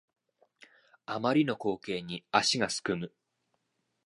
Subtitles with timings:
[1.05, 3.13] あまりの光景に足がすくむ